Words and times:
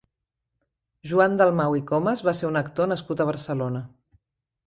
Joan 1.09 1.35
Dalmau 1.41 1.75
i 1.79 1.83
Comas 1.91 2.25
va 2.29 2.33
ser 2.39 2.49
un 2.49 2.59
actor 2.63 2.89
nascut 2.93 3.21
a 3.21 3.27
Barcelona. 3.33 3.83